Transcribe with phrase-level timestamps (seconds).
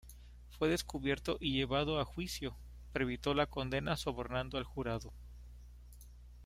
[0.57, 2.55] Fue descubierto y llevado a juicio,
[2.91, 5.13] pero evitó la condena sobornando al jurado.